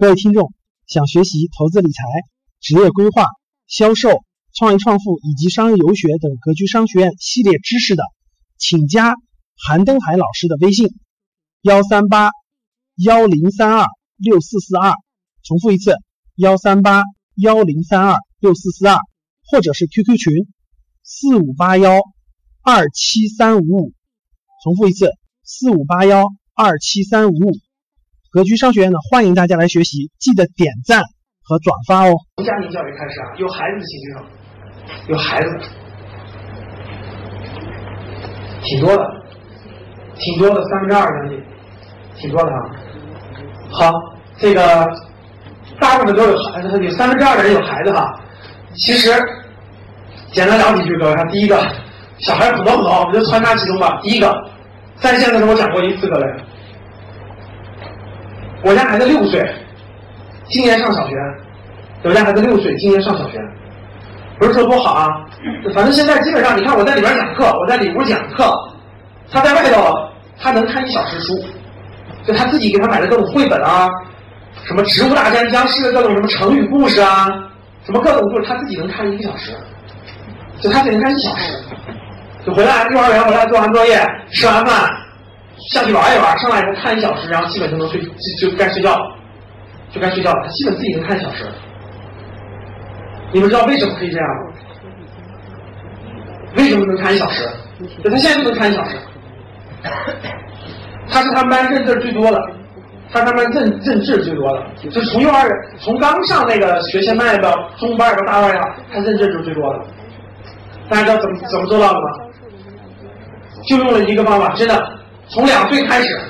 [0.00, 0.54] 各位听众，
[0.86, 2.02] 想学习投资理财、
[2.58, 3.26] 职业规划、
[3.66, 8.02] 销售、创业创富以及商业游学等格局商学院系列知识的，
[8.56, 9.14] 请加
[9.62, 10.88] 韩登海老师的微信：
[11.60, 12.30] 幺三八
[12.96, 14.94] 幺零三二六四四二。
[15.42, 15.92] 重复一次：
[16.34, 17.02] 幺三八
[17.34, 18.96] 幺零三二六四四二，
[19.50, 20.32] 或者是 QQ 群：
[21.02, 22.00] 四五八幺
[22.62, 23.92] 二七三五五。
[24.64, 25.10] 重复一次：
[25.44, 26.24] 四五八幺
[26.54, 27.52] 二七三五五。
[28.32, 31.02] 格局商学院呢，欢迎大家来学习，记得点赞
[31.42, 32.14] 和转发哦。
[32.36, 34.24] 从家庭教育开始啊，有孩子的心智上，
[35.08, 35.58] 有孩子，
[38.62, 39.04] 挺多的，
[40.16, 41.42] 挺多的，三分之二将近，
[42.20, 42.70] 挺多的啊。
[43.68, 43.92] 好，
[44.38, 44.88] 这个
[45.80, 48.14] 大部分都有孩子，有三分之二的人有孩子哈。
[48.76, 49.10] 其实
[50.30, 51.60] 简单聊几句，各位看，第一个，
[52.18, 53.98] 小孩很多很多，我们就穿插其中吧。
[54.04, 54.32] 第一个，
[55.00, 56.24] 在线的时候我讲过一次，各位。
[58.62, 59.48] 我家孩子六岁，
[60.48, 61.14] 今年上小学。
[62.02, 63.38] 我家孩子六岁，今年上小学，
[64.38, 65.08] 不是说多好啊，
[65.74, 68.52] 反正现在基本上，你看我在里边讲课，我在里屋讲课，
[69.30, 69.94] 他在外头
[70.38, 71.42] 他能看一小时书，
[72.24, 73.88] 就他自己给他买的各种绘本啊，
[74.64, 77.28] 什么《植物大战僵尸》的各种什么成语故事啊，
[77.84, 79.52] 什么各种故事，他自己能看一个小时，
[80.60, 81.52] 就他自己能看一小时，
[82.46, 84.90] 就回来幼儿园回来做完作业，吃完饭。
[85.68, 89.16] 下去玩一玩，上来以后看一小时，然后基本就能睡，就就该睡觉了，
[89.92, 90.42] 就该睡觉了。
[90.44, 91.46] 他基本自己能看一小时。
[93.32, 94.52] 你们知道为什么可以这样吗？
[96.56, 97.48] 为什么能看一小时？
[98.02, 98.96] 他现在就能看一小时。
[101.08, 102.40] 他是他们班认字最多的，
[103.12, 109.80] 他是他们班认认字最多的，就是从幼儿园从刚上那个学前班到中班到大班呀，他认字就是最多的。
[110.88, 112.08] 大家知道怎么怎么做到的吗？
[113.68, 114.99] 就用了一个方法，真的。
[115.30, 116.20] 从两岁开始，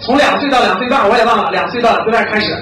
[0.00, 2.56] 从两岁到两岁半，我也忘了，两岁到两岁半开始，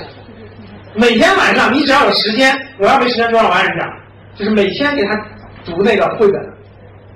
[0.95, 3.89] 每天晚上你只要有时间，我要没时间说让我爱人讲，
[4.37, 5.17] 就是每天给他
[5.65, 6.43] 读那个绘本，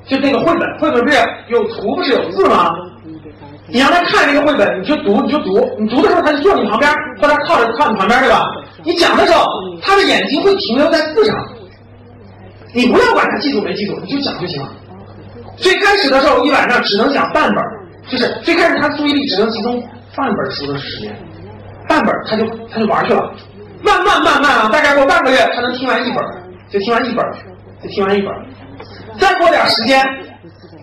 [0.06, 2.70] 就那个绘本，绘本不是有图不是有字吗？
[3.69, 6.88] 你让他看那个绘本，你就读你就读，你读的时候他就坐你旁边，
[7.20, 8.44] 或者靠着靠你旁边对吧？
[8.84, 9.44] 你讲的时候，
[9.82, 11.34] 他的眼睛会停留在字上，
[12.72, 14.69] 你不要管他记住没记住，你就讲就行了。
[15.56, 17.85] 最开始的时候一晚上只能讲半本。
[18.09, 19.83] 就是最开始他注意力只能集中
[20.15, 21.15] 半本书的时间，
[21.89, 23.33] 半本他就他就玩去了，
[23.83, 26.25] 慢慢慢慢啊，大概过半个月他能听完一本，
[26.71, 27.25] 就听完一本，
[27.83, 28.33] 就听完一本，
[29.19, 30.05] 再过点时间，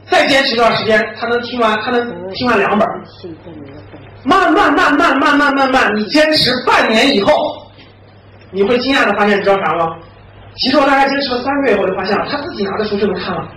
[0.09, 2.87] 再坚持一段时间，他能听完他能听完两本，
[4.25, 7.33] 慢慢慢慢慢慢慢慢，你坚持半年以后，
[8.51, 9.95] 你会惊讶的发现，你知道啥吗？
[10.57, 13.47] 其实我大概坚持了三个月以后就发现了，他自己拿着书就能看了，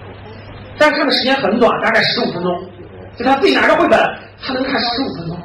[0.79, 2.71] 但是看的时间很短，大概十五分钟。
[3.17, 3.99] 就他自己拿着绘本，
[4.43, 5.39] 他能看十五分钟，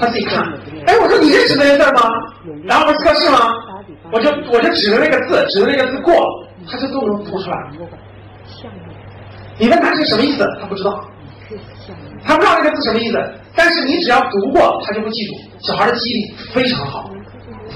[0.00, 0.42] 他自己看。
[0.86, 2.00] 哎，我说你认识那些字吗？
[2.64, 3.54] 然后不是测试吗？
[4.10, 6.14] 我就我就指着那个字，指着那个字过，
[6.70, 7.56] 他就都能读出来。
[9.58, 11.04] 你问他是什么意思，他不知道，
[12.24, 13.34] 他不知道那个字什么意思。
[13.54, 15.34] 但是你只要读过，他就会记住。
[15.60, 17.10] 小孩的记忆力非常好，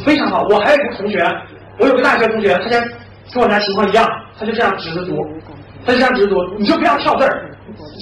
[0.05, 0.43] 非常好。
[0.49, 1.23] 我还有一个同学，
[1.79, 2.81] 我有个大学同学，他家
[3.33, 4.09] 跟我家情况一样，
[4.39, 5.15] 他就这样指着读，
[5.87, 7.51] 他就这样指读，你就不要跳字儿。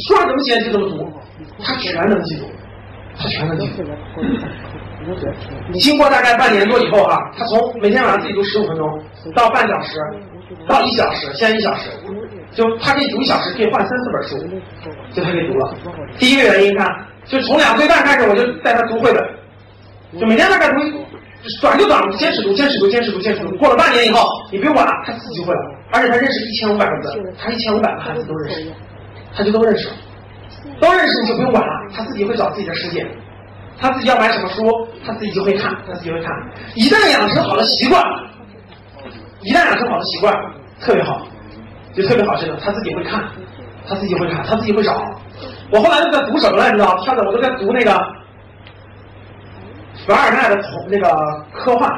[0.09, 1.13] 说怎么写就怎么读，
[1.63, 2.47] 他全能记住，
[3.19, 3.85] 他全能记住。
[5.71, 9.03] 你经过大概半年多以后哈，他从每天晚上自己读十五分钟，
[9.35, 9.99] 到半小时，
[10.67, 11.91] 到一小时，现在一小时，
[12.53, 14.39] 就他可以读一小时，可以换三四本书，
[15.13, 15.75] 就他可以读了。
[16.19, 16.89] 第一个原因看，
[17.27, 19.23] 就从两岁半开始，我就带他读绘本，
[20.19, 20.81] 就每天大概读，
[21.61, 23.57] 短就短，坚持读，坚持读，坚持读，坚持读。
[23.57, 25.61] 过了半年以后，你不用管了，他自己就会了，
[25.93, 28.73] 而且他认识一千五百个字，他一千五百个汉字都认识。
[29.37, 29.89] 他就都认识，
[30.81, 33.05] 都认识你就不用管了，他自己会找自己的世界，
[33.81, 36.33] 他自己要买什么书，他自己就会看，他自己会看。
[36.77, 38.01] 一旦养成好的习惯，
[39.41, 40.33] 一旦养成好的习惯，
[40.81, 41.27] 特别好，
[41.93, 43.25] 就特别好，真的，他自己会看，
[43.89, 45.05] 他自己会看，他自己会找。
[45.73, 46.97] 我后来都在读什么来，你知道？
[47.03, 47.93] 跳的我都在读那个
[50.07, 51.09] 凡尔纳的那个
[51.53, 51.91] 科幻，《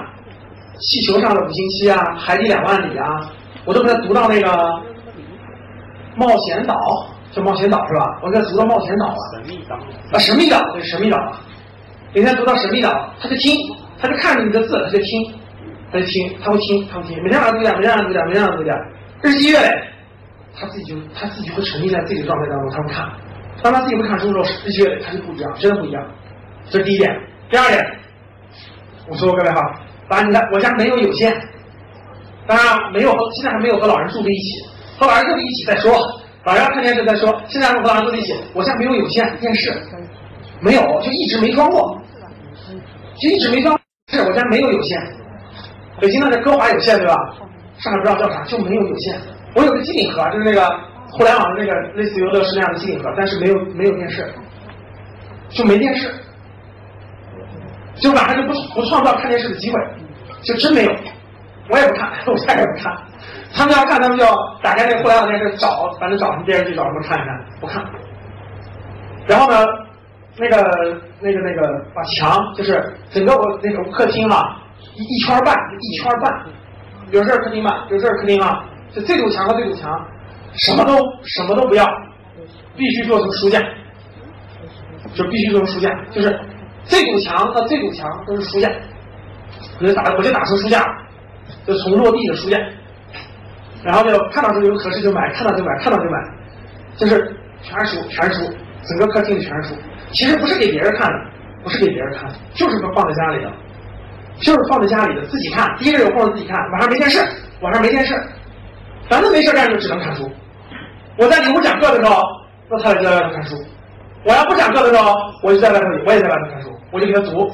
[0.78, 3.30] 气球上的五星期》啊，《海底两万里》啊，
[3.64, 4.82] 我都给他读到那个
[6.16, 6.76] 冒险岛。
[7.32, 8.18] 叫冒险岛是吧？
[8.22, 9.14] 我给他读到冒险岛了。
[9.30, 9.76] 神秘岛
[10.10, 11.18] 啊，神秘岛对神秘岛。
[12.14, 13.54] 每天读到神秘岛，他就听，
[14.00, 15.34] 他就看着你的字，他就听，
[15.92, 17.22] 他就听，他会听，他会听。
[17.22, 18.74] 每天晚上读点，每天晚上读点，每天晚上读点。
[19.20, 19.68] 日积月累，
[20.58, 23.10] 他自己就他自己会沉浸在自己的状态当中，他会看。
[23.62, 26.02] 当他自己会看书的时候，日积月累，他就不一样，真的不一样。
[26.70, 27.10] 这是第一点。
[27.50, 27.84] 第二点，
[29.08, 29.60] 我说各位哈，
[30.08, 31.32] 把你的我家没有有线，
[32.46, 34.68] 当然没有，现在还没有和老人住在一起，
[34.98, 35.92] 和老人住在一起再说。
[36.44, 39.72] 老人看电视再说，现在我和老人住在一起，我家没有有线电视，
[40.60, 42.00] 没有，就一直没装过，
[43.20, 43.78] 就一直没装。
[44.12, 45.00] 是我家没有有线。
[46.00, 47.16] 北京那个歌华有线对吧？
[47.78, 49.20] 上海不知道叫啥，就没有有线。
[49.54, 50.68] 我有个机顶盒，就是那个
[51.10, 54.32] 互联网的那个类似于乐视那样的机顶盒，但是没有没有电视，
[55.48, 56.14] 就没电视，
[58.00, 59.80] 就晚上就不不创造看电视的机会，
[60.42, 60.92] 就真没有。
[61.68, 62.96] 我也不看， 我家也不看。
[63.54, 64.24] 他们要看，他们就
[64.62, 67.84] 打开那个互联网电视找，反正找什么电视剧找什么看一看，不看。
[69.26, 69.66] 然后呢，
[70.38, 70.56] 那个
[71.20, 74.60] 那个那个把墙，就是整个我那种客厅哈，
[74.94, 76.46] 一一圈半，一圈半，
[77.10, 79.90] 有这儿客厅吧，有这儿客厅啊，就这堵墙和这堵墙，
[80.54, 80.94] 什么都
[81.24, 81.84] 什么都不要，
[82.76, 83.60] 必须做成书架，
[85.14, 86.38] 就必须做成书架，就是
[86.88, 88.70] 这堵墙和这堵墙都是书架，
[89.80, 90.84] 我就打我就打成书架，
[91.66, 92.58] 就从落地的书架。
[93.84, 96.18] 然后就看到这有合适就买，看到就买，看到就买，
[96.96, 98.52] 就是全是书，全是书，
[98.88, 99.74] 整个客厅里全是书。
[100.12, 101.30] 其实不是给别人看的，
[101.62, 103.52] 不是给别人看的，就是放在家里的，
[104.40, 105.76] 就是放在家里的，自己看。
[105.78, 107.18] 第一个有空自己看，晚上没电视，
[107.60, 108.20] 晚上没电视，
[109.08, 110.28] 反正没事干就只能看书。
[111.18, 112.22] 我在里屋讲课的时候，
[112.68, 113.56] 那他就在外头看书；
[114.26, 117.48] 我要不讲课的时候，我就在外头，我也在外头看书，我就给他读。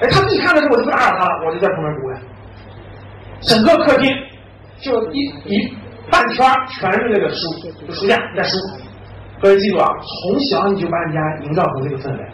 [0.00, 2.18] 哎，他自己看的时候，我就不打扰他了，我就在旁边读呀。
[3.42, 4.10] 整个客厅。
[4.80, 5.72] 就一一
[6.10, 7.48] 半圈全是那个书，
[7.90, 8.58] 书架书。
[9.40, 12.26] 各位记住啊，从小你就把你家营造成这个氛围，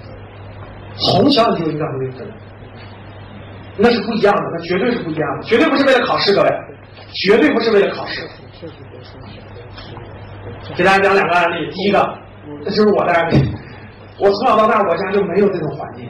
[0.96, 2.32] 从小你就营造成这个氛围，
[3.76, 6.48] 那是不一样的，那绝对是不一样的，绝对不是为了考试，各位，
[7.14, 8.26] 绝对不是为了考试。
[10.74, 12.18] 给大家讲两个案例，第一个，
[12.64, 13.54] 这就是我的案例。
[14.20, 16.06] 我从小到大，我家就没有这种环境，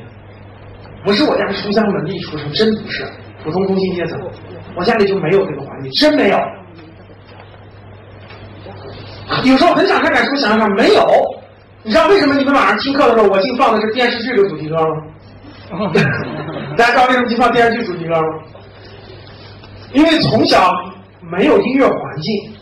[1.04, 3.06] 不是我家书香门第出身，真不是
[3.44, 4.20] 普通工薪阶层。
[4.74, 6.38] 我家里就没有这个环境，真没有。
[9.44, 11.06] 有时候很想看看书，想想没有。
[11.82, 15.92] 你知道为什么你们晚上听课的时候，我净放的是电视剧的主题歌吗？
[16.76, 18.28] 大家知道为什么净放电视剧主题歌吗？
[19.92, 20.72] 因为从小
[21.20, 22.52] 没有音乐环境，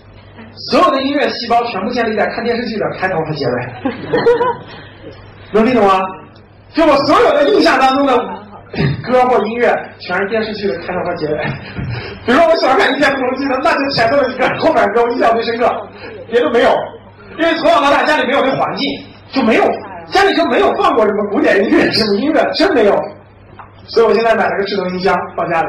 [0.71, 3.53] 所有的音乐细胞全部建立在看电视剧的开头和结尾。
[5.53, 6.01] 能听懂吗？
[6.75, 8.39] 就我所有的印象当中的。
[9.03, 11.39] 歌或音乐全是电视剧的开头和结尾。
[12.27, 15.89] 比如说我喜欢看《一天屠龙记》的，那就前头的一个，后面歌我印象最深刻，
[16.31, 16.77] 别的没有。
[17.39, 18.87] 因为从小到大家里没有那环境，
[19.33, 19.65] 就没有
[20.11, 22.95] 家里就没有放过什么古典音乐、什么音乐，真没有。
[23.87, 25.69] 所以我现在买了个智能音箱放家里，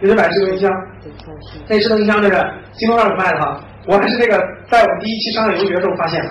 [0.00, 0.68] 给他买智能音箱。
[1.68, 6.30] 那智能音箱就是京东上有卖的哈，我还是那个在我们第一期商海游学的时候发现的。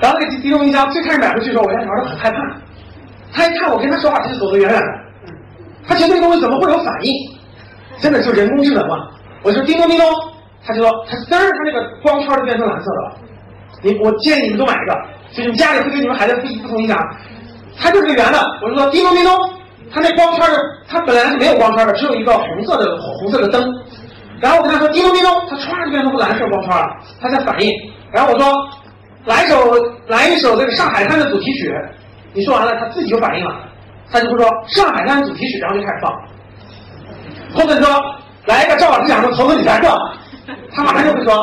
[0.00, 2.38] 然后那个智能音箱最开始买回去的时候，我家小孩都很害怕。
[3.32, 4.88] 他一看我跟他说话，他就走得远远的。
[5.88, 7.12] 他觉得这个东西怎么会有反应？
[8.00, 8.96] 真的就人工智能嘛？
[9.42, 10.06] 我说叮咚叮咚，
[10.66, 13.16] 他就说他滋儿，他那个光圈就变成蓝色的了。
[13.82, 14.94] 你我建议你们都买一个，
[15.32, 16.98] 就你们家里会给你们孩子不不同影响。
[17.78, 19.32] 它就是个圆的，我就说叮咚叮咚，
[19.92, 20.58] 它那光圈的，
[20.88, 23.62] 它本来是没有光圈的，只有一个红色的红色的灯。
[24.40, 26.86] 然后我跟他说叮咚叮咚，它唰就变成蓝色光圈了，
[27.20, 27.70] 它在反应。
[28.12, 28.68] 然后我说
[29.26, 29.74] 来一首
[30.06, 31.74] 来一首这个上海滩的主题曲。
[32.32, 33.54] 你说完了，他自己就反应了，
[34.10, 36.12] 他就会说《上海滩》主题曲，然后就开始放。
[37.54, 38.04] 或者说
[38.44, 39.88] 来一个赵老师讲的投资理财课，
[40.72, 41.34] 他马上就会说，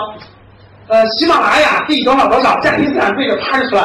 [0.88, 3.84] 呃，喜马拉雅第多少多少，家庭资产贵就啪就出来。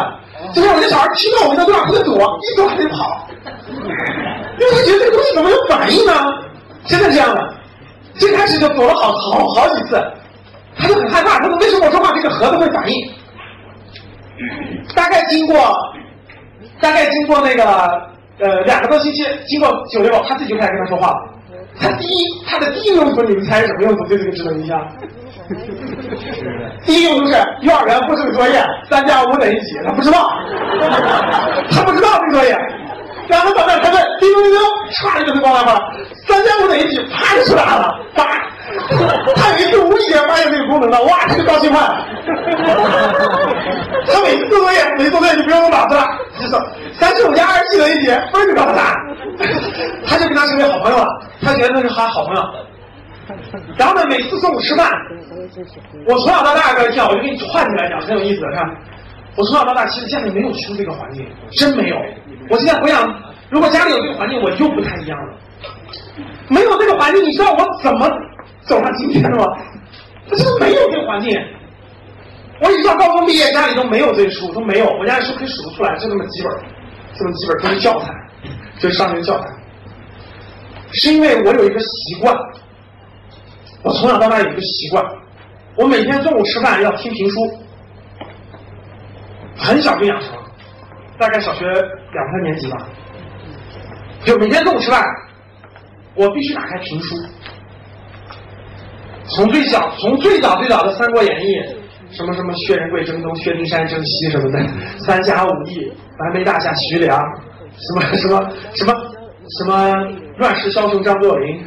[0.54, 3.26] 就是我家小孩听到我跟他对话，他就躲，一躲他就跑，
[3.74, 6.12] 因为他觉得这个东西怎么有反应呢？
[6.86, 7.54] 真的这样的，
[8.14, 10.00] 最开始就躲了好好好几次，
[10.76, 13.12] 他就很害怕，他说为什么我说话这个盒子会反应？
[14.94, 15.56] 大概经过。
[16.80, 17.64] 大概经过那个
[18.38, 21.16] 呃两个多星期，经过九六，他自己就开始跟他说话了。
[21.80, 24.06] 他第一，他的第一用途，你们猜是什么用途？
[24.06, 24.80] 就这个智能音箱。
[26.84, 29.76] 第一用途是幼儿园布置的作业，三加五等于几？
[29.84, 30.30] 他不知道，
[31.72, 32.56] 他不知道这个作业。
[33.26, 34.60] 然后到那他问，叮咚叮咚，
[35.02, 35.80] 唰就给光来了。
[36.28, 36.98] 三加五等于几？
[37.10, 38.24] 啪就出来了，啪。
[39.34, 42.06] 他有一次无意间发现这个功能了，哇，这个高兴坏了。
[44.28, 46.06] 每次做作业，每次做作业就不用脑子了，
[46.38, 46.62] 就说
[47.00, 48.94] 三十五加二十等于几，分就告诉他，
[50.06, 51.06] 他就跟他成为好朋友了。
[51.40, 52.42] 他觉得那是他好朋友。
[53.78, 54.90] 然后呢，每次中午吃饭，
[56.06, 58.42] 我从小到大个讲，我就给你串起来讲，很有意思。
[58.54, 58.68] 看，
[59.34, 61.96] 我从小到大其实家里没有出这个环境，真没有。
[62.50, 63.10] 我现在回想，
[63.48, 65.32] 如果家里有这个环境，我又不太一样了。
[66.48, 68.06] 没有这个环境，你知道我怎么？
[68.64, 69.46] 走上今天的吗？
[70.28, 71.34] 他就是没有这个环境。
[72.60, 74.86] 我一直到高中毕业，家里都没有这书，都没有。
[74.98, 76.52] 我家的书可以数得出来，就那么几本，
[77.14, 78.12] 这么几本都是教材，
[78.78, 79.46] 就是上学教材。
[80.92, 82.34] 是因为我有一个习惯，
[83.82, 85.04] 我从小到大有一个习惯，
[85.76, 87.60] 我每天中午吃饭要听评书，
[89.56, 90.30] 很小就养成，
[91.18, 92.78] 大概小学两三年级吧。
[94.24, 95.04] 就每天中午吃饭，
[96.14, 97.14] 我必须打开评书，
[99.36, 101.46] 从最小从最早最早的《三国演义》，
[102.10, 104.58] 什么什么薛仁贵征东、薛丁山征西什么的，
[105.06, 107.18] 三侠五义、蓝眉大侠徐良，
[107.76, 108.94] 什么什么什么
[109.58, 109.94] 什么
[110.38, 111.60] 乱世枭雄张作霖，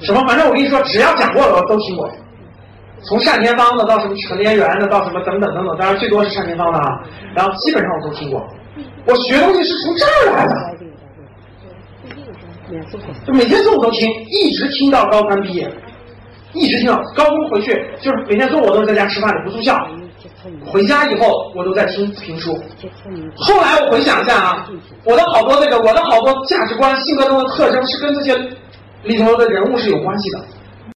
[0.00, 2.10] 什么反正我跟你说，只要讲过的我都听过。
[3.04, 7.02] 从单田芳的到什么陈连元的，到什么等等等等，当然最多是单田芳的啊。
[7.34, 8.46] 然后基本上我都听过。
[9.04, 10.54] 我学东西是从这儿来的，
[13.26, 15.68] 就每天中午都听，一直听到高三毕业，
[16.54, 19.76] 一直听到高中回去，就是每天中午我都是在家吃饭的，不住校。
[20.66, 22.52] 回家以后我都在听评书。
[23.36, 24.66] 后来我回想一下啊，
[25.04, 28.36] 我的好多那个，我的好多价值观、性格中的特征是跟这些
[29.04, 30.38] 里头的人物是有关系的。